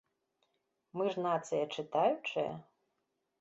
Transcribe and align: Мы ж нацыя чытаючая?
Мы 0.99 1.03
ж 1.15 1.25
нацыя 1.27 1.69
чытаючая? 1.77 2.49